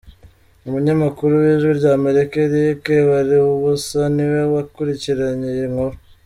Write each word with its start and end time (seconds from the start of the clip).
Umunyamakuru 0.67 1.33
w’Ijwi 1.43 1.71
ry’Amerika 1.79 2.33
Eric 2.45 2.83
Bagiruwubusa 3.09 4.01
ni 4.15 4.25
we 4.31 4.41
wakurikirnaye 4.53 5.53
iyi 5.57 5.67
nkuru. 5.73 5.95